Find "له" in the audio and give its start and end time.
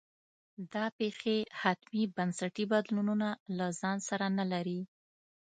3.57-3.67